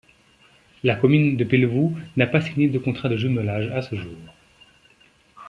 [0.83, 4.17] La commune de Pelvoux n'a pas signé de contrat de jumelage, à ce jour.